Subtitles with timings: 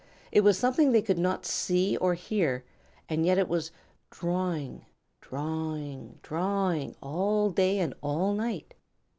[0.31, 2.63] It was something they could not see or hear,
[3.07, 3.69] and yet it was
[4.09, 4.87] drawing
[5.21, 8.73] drawing drawing all day and all night.